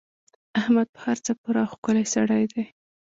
[0.59, 2.65] احمد په هر څه پوره او ښکلی سړی دی.